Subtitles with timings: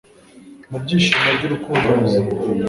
[0.69, 2.31] mu byishimo by'urukundo ruzima